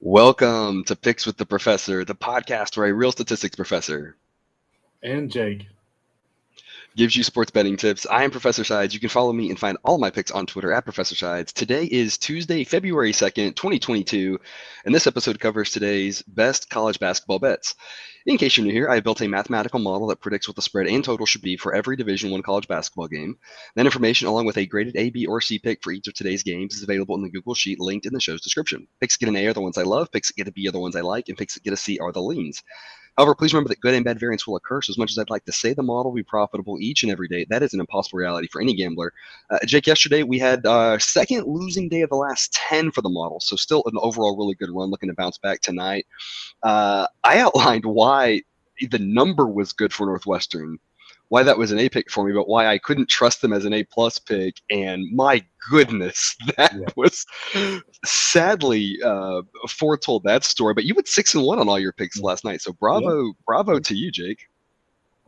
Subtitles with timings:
[0.00, 4.14] Welcome to Picks with the Professor, the podcast where a real statistics professor
[5.02, 5.66] and Jake
[6.98, 8.08] gives you sports betting tips.
[8.10, 8.92] I am Professor Sides.
[8.92, 11.52] You can follow me and find all my picks on Twitter at Professor Sides.
[11.52, 14.40] Today is Tuesday, February 2nd, 2022,
[14.84, 17.76] and this episode covers today's best college basketball bets.
[18.26, 20.60] In case you're new here, I have built a mathematical model that predicts what the
[20.60, 23.38] spread and total should be for every Division One college basketball game.
[23.76, 26.42] That information, along with a graded A, B, or C pick for each of today's
[26.42, 28.88] games, is available in the Google Sheet linked in the show's description.
[29.00, 30.80] Picks get an A are the ones I love, picks get a B are the
[30.80, 32.64] ones I like, and picks that get a C are the leans.
[33.18, 34.80] However, please remember that good and bad variance will occur.
[34.80, 37.10] So, as much as I'd like to say the model will be profitable each and
[37.10, 39.12] every day, that is an impossible reality for any gambler.
[39.50, 43.08] Uh, Jake, yesterday we had our second losing day of the last 10 for the
[43.08, 43.40] model.
[43.40, 46.06] So, still an overall really good run, looking to bounce back tonight.
[46.62, 48.42] Uh, I outlined why
[48.88, 50.78] the number was good for Northwestern
[51.28, 53.64] why that was an A pick for me, but why I couldn't trust them as
[53.64, 54.56] an A plus pick.
[54.70, 56.86] And my goodness, that yeah.
[56.96, 57.26] was
[58.04, 60.74] sadly uh, foretold that story.
[60.74, 63.32] But you went six and one on all your picks last night, so bravo, yeah.
[63.46, 64.48] bravo to you, Jake.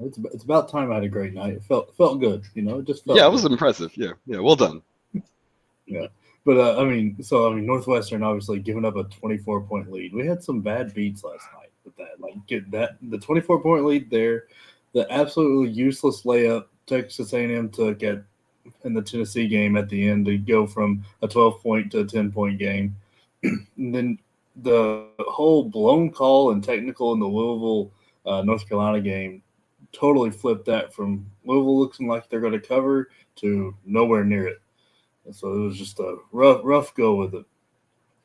[0.03, 1.55] It's, it's about time I had a great night.
[1.55, 2.79] It felt felt good, you know.
[2.79, 3.95] It just felt yeah, it was impressive.
[3.97, 4.81] Yeah, yeah, well done.
[5.87, 6.07] yeah,
[6.47, 10.15] but uh, I mean, so I mean, Northwestern obviously giving up a 24 point lead.
[10.15, 12.19] We had some bad beats last night with that.
[12.19, 14.45] Like get that the 24 point lead there
[14.93, 18.23] the absolutely useless layup Texas A&M took at
[18.85, 22.05] in the Tennessee game at the end to go from a 12 point to a
[22.05, 22.97] 10 point game.
[23.43, 24.19] and then
[24.57, 27.93] the whole blown call and technical in the Louisville
[28.27, 29.43] uh, North Carolina game
[29.93, 34.61] totally flipped that from Louisville looking like they're going to cover to nowhere near it.
[35.25, 37.45] And so it was just a rough rough go with it.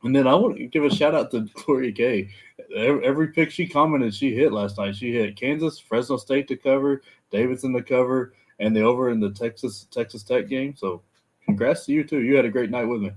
[0.03, 2.29] And then I want to give a shout out to Gloria Gay.
[2.75, 4.95] Every pick she commented, she hit last night.
[4.95, 9.31] She hit Kansas, Fresno State to cover, Davidson to cover, and the over in the
[9.31, 10.75] Texas Texas Tech game.
[10.75, 11.01] So,
[11.45, 12.21] congrats to you too.
[12.21, 13.11] You had a great night with me.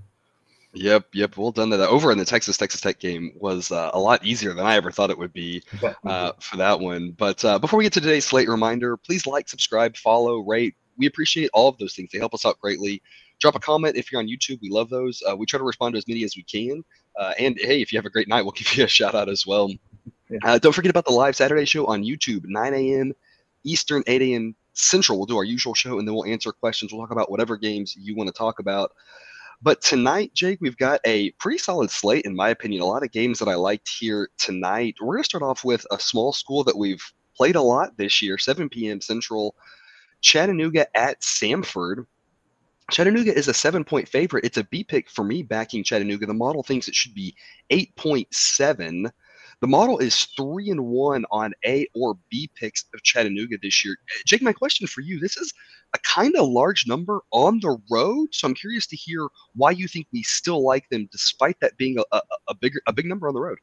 [0.73, 1.71] Yep, yep, well done.
[1.71, 4.75] That over in the Texas Texas Tech game was uh, a lot easier than I
[4.75, 5.63] ever thought it would be
[6.05, 7.11] uh, for that one.
[7.11, 10.75] But uh, before we get to today's slate reminder, please like, subscribe, follow, rate.
[10.97, 12.09] We appreciate all of those things.
[12.11, 13.01] They help us out greatly
[13.39, 14.59] drop a comment if you're on YouTube.
[14.61, 15.21] We love those.
[15.29, 16.83] Uh, we try to respond to as many as we can.
[17.17, 19.29] Uh, and hey, if you have a great night, we'll give you a shout out
[19.29, 19.69] as well.
[20.29, 20.39] Yeah.
[20.43, 23.13] Uh, don't forget about the live Saturday show on YouTube, 9 a.m.
[23.63, 24.55] Eastern, 8 a.m.
[24.73, 25.17] Central.
[25.17, 26.93] We'll do our usual show and then we'll answer questions.
[26.93, 28.91] We'll talk about whatever games you want to talk about.
[29.61, 32.81] But tonight, Jake, we've got a pretty solid slate, in my opinion.
[32.81, 34.95] A lot of games that I liked here tonight.
[35.01, 37.03] We're going to start off with a small school that we've
[37.35, 39.01] played a lot this year, 7 p.m.
[39.01, 39.55] Central.
[40.21, 42.05] Chattanooga at Samford.
[42.89, 44.45] Chattanooga is a seven point favorite.
[44.45, 46.25] It's a B pick for me backing Chattanooga.
[46.25, 47.35] The model thinks it should be
[47.71, 49.09] 8.7.
[49.61, 53.97] The model is three and one on A or B picks of Chattanooga this year.
[54.25, 55.53] Jake, my question for you this is
[55.93, 58.29] a kind of large number on the road.
[58.31, 61.99] So I'm curious to hear why you think we still like them despite that being
[61.99, 63.59] a, a, a bigger a big number on the road.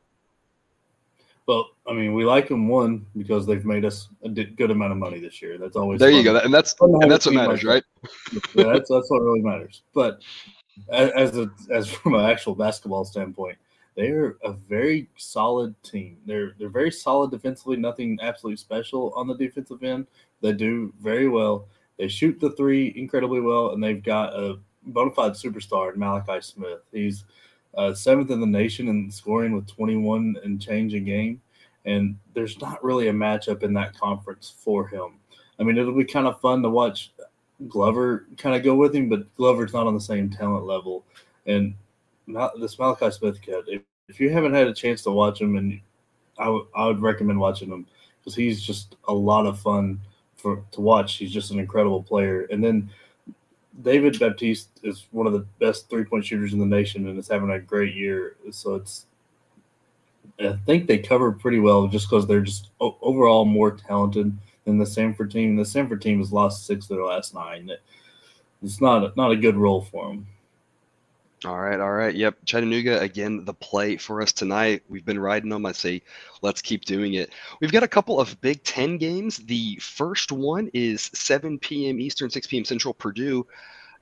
[1.46, 4.98] Well, I mean, we like them one because they've made us a good amount of
[4.98, 5.58] money this year.
[5.58, 6.10] That's always there.
[6.10, 6.18] Fun.
[6.18, 7.84] You go, and that's and that's what matters, right?
[8.54, 9.82] yeah, that's that's what really matters.
[9.94, 10.22] But
[10.90, 13.58] as a as from an actual basketball standpoint,
[13.96, 16.18] they're a very solid team.
[16.26, 17.76] They're they're very solid defensively.
[17.76, 20.08] Nothing absolutely special on the defensive end.
[20.40, 21.68] They do very well.
[21.96, 26.40] They shoot the three incredibly well, and they've got a bona fide superstar in Malachi
[26.40, 26.80] Smith.
[26.92, 27.24] He's
[27.76, 31.40] uh, seventh in the nation in scoring with 21 and change a game.
[31.84, 35.14] And there's not really a matchup in that conference for him.
[35.58, 37.12] I mean, it'll be kind of fun to watch
[37.68, 41.04] Glover kind of go with him, but Glover's not on the same talent level.
[41.46, 41.74] And
[42.60, 45.80] this Malachi Smith kid, if, if you haven't had a chance to watch him, and
[46.38, 47.86] I, w- I would recommend watching him
[48.20, 50.00] because he's just a lot of fun
[50.36, 51.16] for to watch.
[51.16, 52.46] He's just an incredible player.
[52.50, 52.90] And then
[53.82, 57.28] David Baptiste is one of the best three point shooters in the nation and is
[57.28, 58.36] having a great year.
[58.50, 59.06] So it's,
[60.40, 64.84] I think they cover pretty well just because they're just overall more talented than the
[64.84, 65.56] Samford team.
[65.56, 67.70] The Samford team has lost six of their last nine.
[68.62, 70.26] It's not not a good role for them.
[71.44, 72.14] All right, all right.
[72.14, 72.38] Yep.
[72.46, 74.82] Chattanooga, again, the play for us tonight.
[74.88, 75.66] We've been riding them.
[75.66, 76.02] I say,
[76.40, 77.30] let's keep doing it.
[77.60, 79.36] We've got a couple of Big Ten games.
[79.36, 82.00] The first one is 7 p.m.
[82.00, 82.64] Eastern, 6 p.m.
[82.64, 82.94] Central.
[82.94, 83.46] Purdue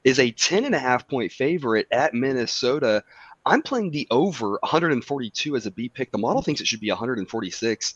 [0.05, 3.03] is a 10 and a half point favorite at Minnesota.
[3.47, 6.11] I'm playing the over 142 as a B pick.
[6.11, 7.95] The model thinks it should be 146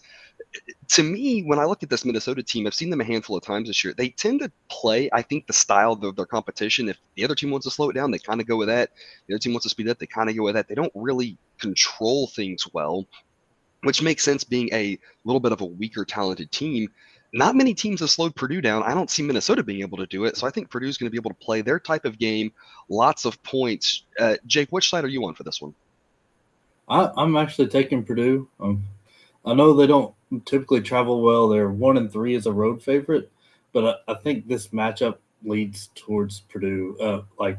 [0.89, 3.43] to me, when I look at this Minnesota team, I've seen them a handful of
[3.43, 3.93] times this year.
[3.97, 6.89] They tend to play, I think, the style of their competition.
[6.89, 8.91] If the other team wants to slow it down, they kind of go with that.
[9.27, 10.69] The other team wants to speed up, they kind of go with that.
[10.69, 13.07] They don't really control things well,
[13.83, 16.91] which makes sense being a little bit of a weaker, talented team.
[17.33, 18.83] Not many teams have slowed Purdue down.
[18.83, 20.37] I don't see Minnesota being able to do it.
[20.37, 22.53] So I think Purdue's going to be able to play their type of game,
[22.89, 24.05] lots of points.
[24.19, 25.75] Uh, Jake, which side are you on for this one?
[26.89, 28.49] I, am actually taking Purdue.
[28.61, 28.85] Um,
[29.45, 30.15] I know they don't
[30.47, 31.49] typically travel well.
[31.49, 33.31] They're one and three as a road favorite,
[33.73, 36.97] but I, I think this matchup leads towards Purdue.
[36.99, 37.59] Uh, like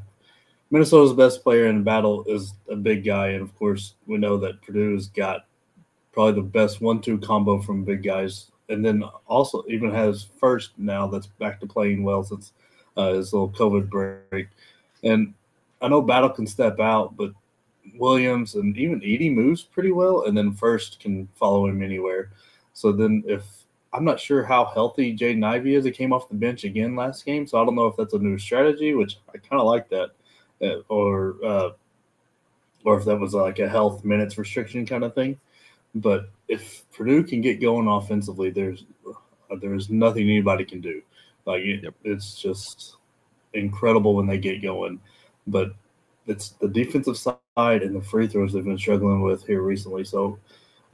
[0.72, 4.62] Minnesota's best player in battle is a big guy, and of course we know that
[4.62, 5.46] Purdue's got
[6.12, 11.08] probably the best one-two combo from big guys, and then also even has Furst now
[11.08, 12.54] that's back to playing well since
[12.98, 14.48] uh, his little COVID break.
[15.04, 15.34] And
[15.82, 17.32] I know Battle can step out, but
[17.96, 22.32] Williams and even Edey moves pretty well, and then Furst can follow him anywhere.
[22.74, 23.44] So then if
[23.92, 25.86] I'm not sure how healthy Jaden Ivey is.
[25.86, 28.20] He came off the bench again last game, so I don't know if that's a
[28.20, 30.12] new strategy, which I kind of like that,
[30.62, 31.70] uh, or uh,
[32.86, 35.40] or if that was like a health minutes restriction kind of thing.
[35.96, 41.02] But if Purdue can get going offensively, there's uh, there's nothing anybody can do.
[41.46, 41.94] Like it, yep.
[42.04, 42.96] it's just
[43.54, 45.00] incredible when they get going.
[45.48, 45.74] But
[46.26, 50.04] it's the defensive side and the free throws they've been struggling with here recently.
[50.04, 50.40] So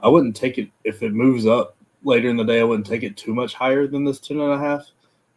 [0.00, 2.60] I wouldn't take it if it moves up later in the day.
[2.60, 4.86] I wouldn't take it too much higher than this 10 and a half,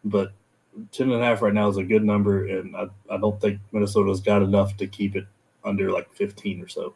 [0.04, 0.32] but
[0.92, 2.48] 10 and a half right now is a good number.
[2.48, 5.26] And I, I don't think Minnesota's got enough to keep it
[5.64, 6.94] under like 15 or so.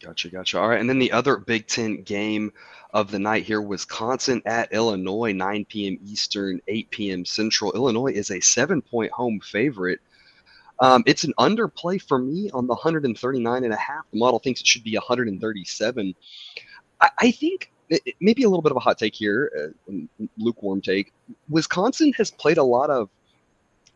[0.00, 0.58] Gotcha, gotcha.
[0.58, 0.80] All right.
[0.80, 2.52] And then the other Big Ten game
[2.92, 5.98] of the night here Wisconsin at Illinois, 9 p.m.
[6.04, 7.24] Eastern, 8 p.m.
[7.24, 7.72] Central.
[7.72, 10.00] Illinois is a seven point home favorite.
[10.80, 14.04] Um, it's an underplay for me on the 139 and a half.
[14.10, 16.14] The model thinks it should be 137.
[17.02, 17.70] I, I think
[18.20, 19.92] maybe a little bit of a hot take here, uh,
[20.38, 21.12] lukewarm take.
[21.50, 23.10] Wisconsin has played a lot of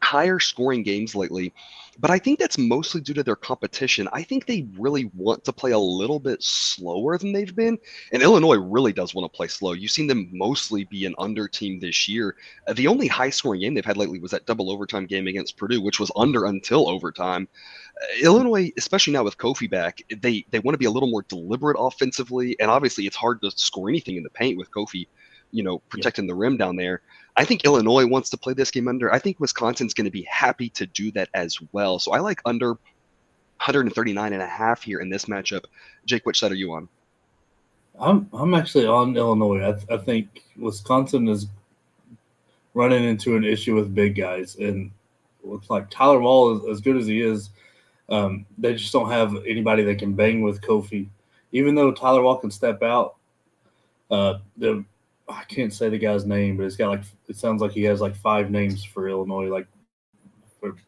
[0.05, 1.53] higher scoring games lately,
[1.99, 4.09] but I think that's mostly due to their competition.
[4.13, 7.79] I think they really want to play a little bit slower than they've been,
[8.13, 9.73] and Illinois really does want to play slow.
[9.73, 12.37] You've seen them mostly be an under team this year.
[12.67, 15.57] Uh, the only high scoring game they've had lately was that double overtime game against
[15.57, 17.49] Purdue, which was under until overtime.
[18.01, 21.23] Uh, Illinois, especially now with Kofi back, they they want to be a little more
[21.23, 25.07] deliberate offensively, and obviously it's hard to score anything in the paint with Kofi,
[25.53, 26.33] you know, protecting yeah.
[26.33, 27.03] the rim down there.
[27.37, 29.13] I think Illinois wants to play this game under.
[29.13, 31.99] I think Wisconsin's going to be happy to do that as well.
[31.99, 35.65] So I like under 139 and a half here in this matchup.
[36.07, 36.89] Jake, which side are you on?
[37.99, 39.69] I'm I'm actually on Illinois.
[39.69, 41.47] I, th- I think Wisconsin is
[42.75, 44.91] running into an issue with big guys, and
[45.45, 47.51] looks like Tyler Wahl is as good as he is.
[48.09, 51.09] Um, they just don't have anybody that can bang with Kofi.
[51.53, 53.17] Even though Tyler Wahl can step out,
[54.11, 54.85] uh, the
[55.29, 58.01] I can't say the guy's name, but it's got like it sounds like he has
[58.01, 59.67] like five names for Illinois, like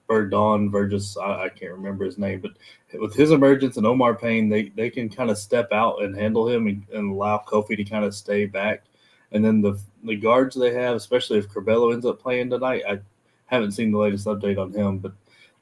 [0.09, 1.17] Verdon, Vergis.
[1.21, 2.53] I, I, can't remember his name, but
[3.01, 6.49] with his emergence and Omar Payne, they they can kind of step out and handle
[6.49, 8.85] him and, and, allow Kofi to kind of stay back.
[9.33, 13.01] And then the the guards they have, especially if Curbelo ends up playing tonight, I
[13.47, 15.13] haven't seen the latest update on him, but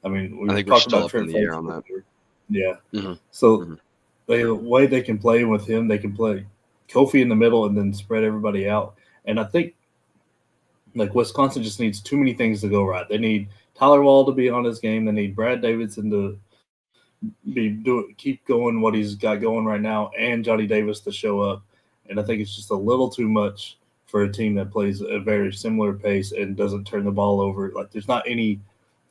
[0.03, 1.83] I mean we I think talked about Trent on that.
[2.49, 3.13] Yeah, mm-hmm.
[3.31, 3.73] so mm-hmm.
[4.27, 6.45] the way they can play with him, they can play
[6.87, 8.95] Kofi in the middle and then spread everybody out.
[9.25, 9.75] And I think
[10.95, 13.07] like Wisconsin just needs too many things to go right.
[13.07, 15.05] They need Tyler Wahl to be on his game.
[15.05, 16.39] They need Brad Davison to
[17.53, 21.41] be do keep going what he's got going right now, and Johnny Davis to show
[21.41, 21.63] up.
[22.09, 25.19] And I think it's just a little too much for a team that plays a
[25.19, 27.71] very similar pace and doesn't turn the ball over.
[27.71, 28.61] Like there's not any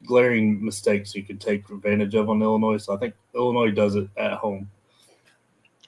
[0.06, 2.79] glaring mistakes you can take advantage of on Illinois.
[2.79, 4.70] So I think Illinois does it at home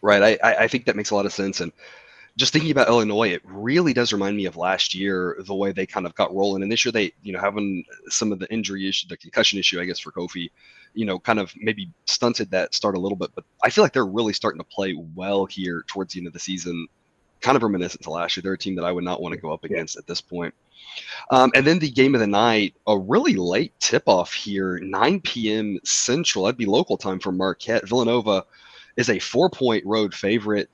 [0.03, 0.39] right?
[0.43, 1.61] I, I think that makes a lot of sense.
[1.61, 1.73] And
[2.37, 5.87] just thinking about Illinois, it really does remind me of last year, the way they
[5.87, 6.63] kind of got rolling.
[6.63, 9.81] And this year, they, you know, having some of the injury issue, the concussion issue,
[9.81, 10.51] I guess, for Kofi,
[10.93, 13.31] you know, kind of maybe stunted that start a little bit.
[13.35, 16.35] But I feel like they're really starting to play well here towards the end of
[16.35, 16.87] the season,
[17.41, 18.43] kind of reminiscent to last year.
[18.43, 20.55] They're a team that I would not want to go up against at this point.
[21.31, 25.21] Um, and then the game of the night, a really late tip off here, 9
[25.23, 25.79] p.m.
[25.85, 26.45] Central.
[26.45, 27.89] That'd be local time for Marquette.
[27.89, 28.45] Villanova
[28.97, 30.69] is a four point road favorite.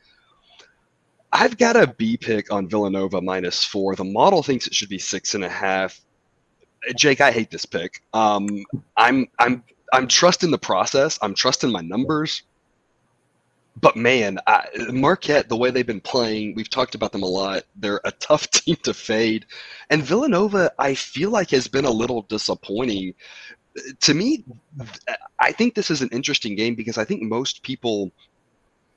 [1.33, 3.97] I've got a B pick on Villanova minus four.
[3.97, 6.01] The model thinks it should be six and a half.
[6.97, 8.03] Jake, I hate this pick.
[8.13, 8.65] Um,
[8.97, 9.63] I'm I'm
[9.93, 11.19] I'm trusting the process.
[11.23, 12.43] I'm trusting my numbers.
[13.81, 17.63] But man, I, Marquette, the way they've been playing, we've talked about them a lot.
[17.77, 19.47] They're a tough team to fade,
[19.89, 23.15] and Villanova, I feel like has been a little disappointing
[24.01, 24.45] to me,
[25.39, 28.13] I think this is an interesting game because I think most people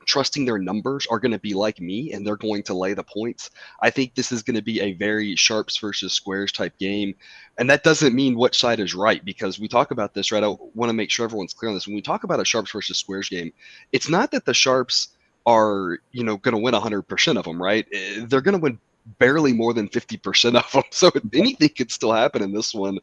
[0.05, 3.03] trusting their numbers are going to be like me and they're going to lay the
[3.03, 3.49] points.
[3.81, 7.15] I think this is going to be a very sharps versus squares type game.
[7.57, 10.43] And that doesn't mean which side is right because we talk about this, right?
[10.43, 11.87] I want to make sure everyone's clear on this.
[11.87, 13.51] When we talk about a sharps versus squares game,
[13.91, 15.09] it's not that the sharps
[15.45, 17.87] are, you know, going to win 100% of them, right?
[17.91, 18.79] Eh, they're going to win
[19.19, 20.83] barely more than 50% of them.
[20.91, 22.99] So anything could still happen in this one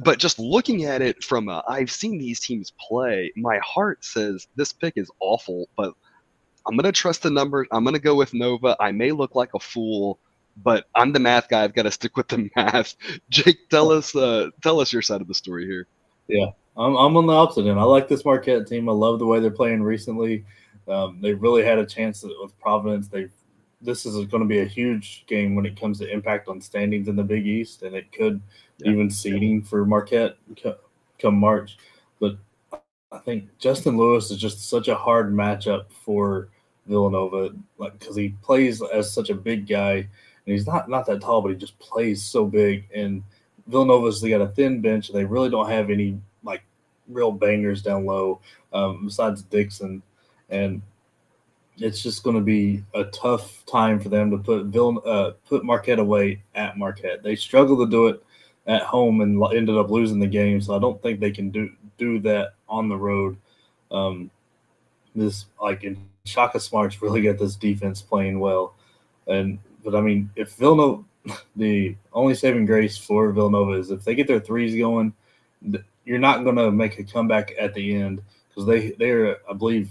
[0.00, 4.48] but just looking at it from i I've seen these teams play, my heart says
[4.56, 5.94] this pick is awful, but
[6.66, 7.68] I'm gonna trust the numbers.
[7.70, 8.76] I'm gonna go with Nova.
[8.80, 10.18] I may look like a fool,
[10.56, 11.62] but I'm the math guy.
[11.62, 12.96] I've got to stick with the math.
[13.30, 15.86] Jake, tell us uh, tell us your side of the story here.
[16.28, 17.78] Yeah, I'm, I'm on the opposite end.
[17.78, 18.88] I like this Marquette team.
[18.88, 20.44] I love the way they're playing recently.
[20.88, 23.08] Um, they really had a chance with Providence.
[23.08, 23.28] They
[23.86, 27.08] this is going to be a huge game when it comes to impact on standings
[27.08, 28.42] in the Big East, and it could
[28.78, 28.90] yeah.
[28.90, 30.36] even seeding for Marquette
[31.18, 31.78] come March.
[32.20, 32.36] But
[33.12, 36.48] I think Justin Lewis is just such a hard matchup for
[36.86, 40.08] Villanova, like because he plays as such a big guy, and
[40.44, 42.86] he's not not that tall, but he just plays so big.
[42.94, 43.22] And
[43.68, 46.62] Villanova's they got a thin bench, and they really don't have any like
[47.08, 48.40] real bangers down low
[48.72, 50.02] um, besides Dixon,
[50.50, 50.82] and
[51.78, 55.64] it's just going to be a tough time for them to put Vill uh, put
[55.64, 57.22] Marquette away at Marquette.
[57.22, 58.22] They struggle to do it
[58.66, 61.70] at home and ended up losing the game, so I don't think they can do
[61.98, 63.36] do that on the road.
[63.90, 64.30] Um,
[65.14, 68.74] this like in Shaka Smart's really got this defense playing well,
[69.26, 71.04] and but I mean if Villanova,
[71.56, 75.12] the only saving grace for Villanova is if they get their threes going,
[76.04, 79.90] you're not going to make a comeback at the end because they they're I believe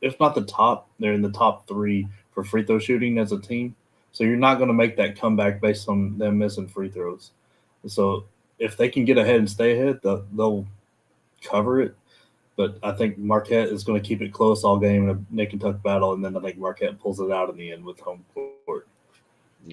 [0.00, 3.40] if not the top, they're in the top three for free throw shooting as a
[3.40, 3.74] team.
[4.12, 7.30] So you're not going to make that comeback based on them missing free throws.
[7.86, 8.24] So
[8.58, 10.66] if they can get ahead and stay ahead, they'll, they'll
[11.42, 11.94] cover it.
[12.56, 15.52] But I think Marquette is going to keep it close all game in a nick
[15.52, 18.00] and tuck battle, and then I think Marquette pulls it out in the end with
[18.00, 18.86] home court.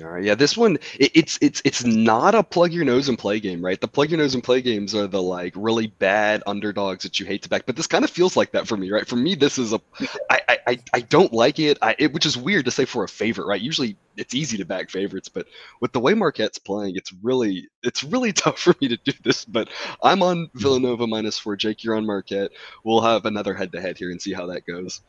[0.02, 3.18] All right, yeah, this one it, it's it's it's not a plug your nose and
[3.18, 3.80] play game, right?
[3.80, 7.26] The plug your nose and play games are the like really bad underdogs that you
[7.26, 9.08] hate to back, but this kind of feels like that for me, right?
[9.08, 9.80] For me, this is a
[10.30, 13.08] I I I don't like it, I it, which is weird to say for a
[13.08, 13.62] favorite, right?
[13.62, 15.48] Usually it's easy to back favorites, but
[15.80, 19.46] with the way Marquette's playing, it's really it's really tough for me to do this.
[19.46, 19.70] But
[20.04, 21.56] I'm on Villanova minus four.
[21.56, 22.52] Jake, you're on Marquette.
[22.84, 25.02] We'll have another head to head here and see how that goes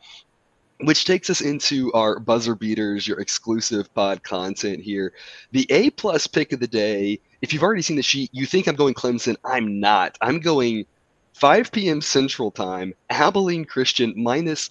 [0.81, 5.13] which takes us into our buzzer beaters, your exclusive pod content here.
[5.51, 7.19] The A plus pick of the day.
[7.41, 9.35] If you've already seen the sheet, you think I'm going Clemson.
[9.43, 10.17] I'm not.
[10.21, 10.85] I'm going
[11.33, 12.01] 5 p.m.
[12.01, 12.93] Central Time.
[13.09, 14.69] Abilene Christian minus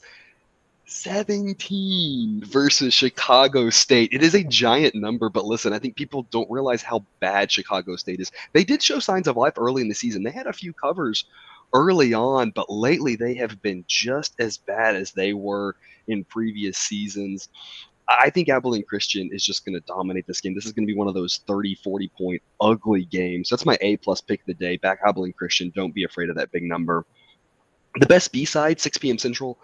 [0.87, 4.11] 17 versus Chicago State.
[4.12, 7.97] It is a giant number, but listen, I think people don't realize how bad Chicago
[7.97, 8.33] State is.
[8.55, 10.23] They did show signs of life early in the season.
[10.23, 11.27] They had a few covers
[11.75, 16.78] early on, but lately they have been just as bad as they were in previous
[16.78, 17.48] seasons.
[18.08, 20.54] I think Abilene Christian is just going to dominate this game.
[20.54, 23.50] This is going to be one of those 30, 40 point ugly games.
[23.50, 24.78] That's my A plus pick of the day.
[24.78, 25.70] Back Abilene Christian.
[25.75, 27.04] Don't be afraid of that big number.
[28.00, 29.18] The best B side, 6 p.m.
[29.18, 29.58] Central.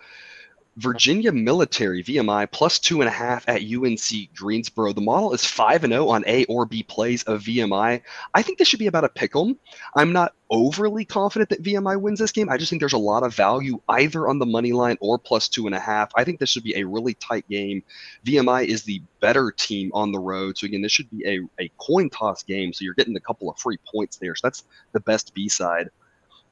[0.76, 4.93] Virginia Military VMI plus two and a half at UNC Greensboro.
[4.93, 8.02] The model is five and zero oh on A or B plays of VMI.
[8.35, 9.57] I think this should be about a pick 'em.
[9.97, 12.49] I'm not overly confident that VMI wins this game.
[12.49, 15.49] I just think there's a lot of value either on the money line or plus
[15.49, 16.11] two and a half.
[16.16, 17.83] I think this should be a really tight game.
[18.26, 21.71] VMI is the better team on the road, so again, this should be a, a
[21.78, 22.73] coin toss game.
[22.73, 24.35] So you're getting a couple of free points there.
[24.35, 25.88] So that's the best B side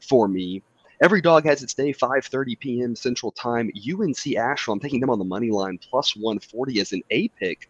[0.01, 0.63] for me.
[1.03, 2.95] Every dog has its day, 5:30 p.m.
[2.95, 3.73] Central Time.
[3.77, 4.75] UNC Asheville.
[4.75, 7.69] I'm taking them on the money line, plus 140 as an A pick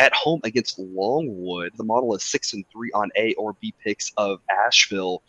[0.00, 1.70] at home against Longwood.
[1.76, 5.22] The model is six and three on A or B picks of Asheville.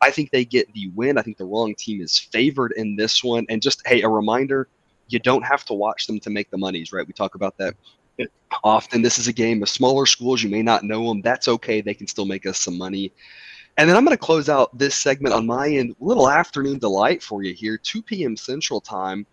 [0.00, 1.18] I think they get the win.
[1.18, 3.44] I think the wrong team is favored in this one.
[3.48, 4.68] And just hey, a reminder:
[5.08, 7.04] you don't have to watch them to make the monies, right?
[7.04, 7.74] We talk about that
[8.62, 9.02] often.
[9.02, 10.44] This is a game of smaller schools.
[10.44, 11.22] You may not know them.
[11.22, 11.80] That's okay.
[11.80, 13.12] They can still make us some money.
[13.78, 15.94] And then I'm going to close out this segment on my end.
[16.00, 18.36] Little afternoon delight for you here, 2 p.m.
[18.36, 19.24] Central Time.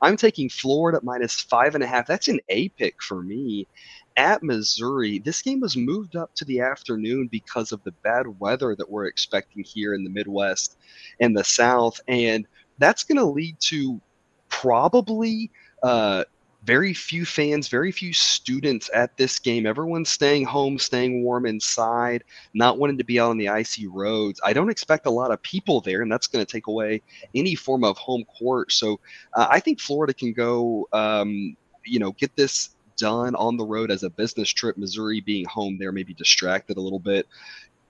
[0.00, 2.08] I'm taking Florida minus five and a half.
[2.08, 3.68] That's an A pick for me
[4.16, 5.20] at Missouri.
[5.20, 9.06] This game was moved up to the afternoon because of the bad weather that we're
[9.06, 10.78] expecting here in the Midwest
[11.20, 12.00] and the South.
[12.08, 14.00] And that's going to lead to
[14.48, 15.48] probably
[15.84, 16.24] uh,
[16.64, 19.66] very few fans, very few students at this game.
[19.66, 22.22] Everyone's staying home, staying warm inside,
[22.54, 24.40] not wanting to be out on the icy roads.
[24.44, 27.02] I don't expect a lot of people there, and that's going to take away
[27.34, 28.72] any form of home court.
[28.72, 29.00] So
[29.34, 33.90] uh, I think Florida can go, um, you know, get this done on the road
[33.90, 34.76] as a business trip.
[34.76, 37.26] Missouri being home there, maybe distracted a little bit.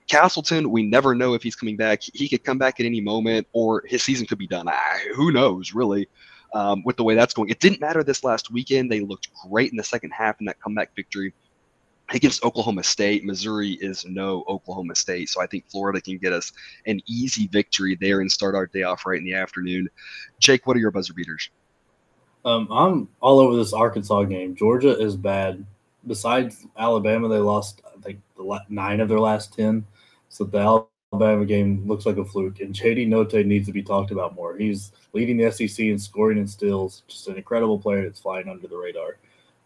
[0.08, 2.00] Castleton, we never know if he's coming back.
[2.02, 4.68] He could come back at any moment, or his season could be done.
[4.68, 6.08] I, who knows, really?
[6.54, 7.48] Um, with the way that's going.
[7.48, 8.90] It didn't matter this last weekend.
[8.90, 11.32] They looked great in the second half in that comeback victory
[12.10, 13.24] against Oklahoma State.
[13.24, 15.28] Missouri is no Oklahoma State.
[15.28, 16.52] So I think Florida can get us
[16.86, 19.88] an easy victory there and start our day off right in the afternoon.
[20.38, 21.50] Jake, what are your buzzer beaters?
[22.44, 24.54] Um, I'm all over this Arkansas game.
[24.56, 25.64] Georgia is bad.
[26.06, 28.20] Besides Alabama, they lost I think
[28.68, 29.86] nine of their last ten.
[30.28, 34.10] So the Alabama game looks like a fluke, and JD Notae needs to be talked
[34.10, 34.56] about more.
[34.56, 38.66] He's leading the SEC in scoring and steals, just an incredible player that's flying under
[38.66, 39.18] the radar.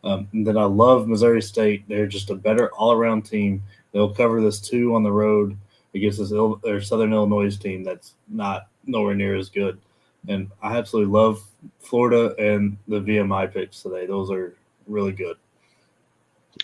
[0.02, 1.84] Um, and then I love Missouri State.
[1.88, 3.62] They're just a better all-around team.
[3.92, 5.56] They'll cover this two on the road
[5.94, 9.80] against this Il- or Southern Illinois team that's not nowhere near as good.
[10.28, 11.42] And I absolutely love
[11.78, 14.06] Florida and the VMI picks today.
[14.06, 14.56] Those are
[14.88, 15.36] really good.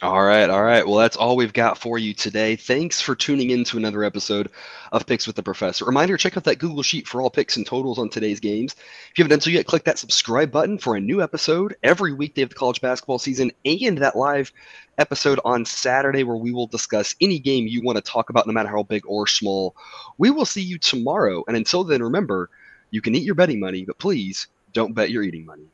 [0.00, 0.86] All right, all right.
[0.86, 2.56] Well, that's all we've got for you today.
[2.56, 4.48] Thanks for tuning in to another episode
[4.90, 5.84] of Picks with the Professor.
[5.84, 8.72] Reminder, check out that Google Sheet for all picks and totals on today's games.
[8.72, 12.14] If you haven't done so yet, click that subscribe button for a new episode every
[12.14, 14.50] weekday of the college basketball season and that live
[14.98, 18.52] episode on Saturday where we will discuss any game you want to talk about, no
[18.54, 19.76] matter how big or small.
[20.16, 21.44] We will see you tomorrow.
[21.46, 22.48] And until then, remember,
[22.90, 25.71] you can eat your betting money, but please don't bet your eating money.